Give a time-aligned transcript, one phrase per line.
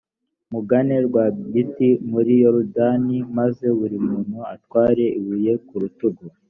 [0.51, 6.23] mugane rwagati muri yorudani, maze buri muntu atware ibuye ku rutugu.